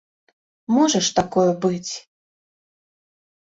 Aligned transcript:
Можа 0.75 1.01
ж 1.07 1.11
такое 1.19 1.43
быць? 1.67 1.91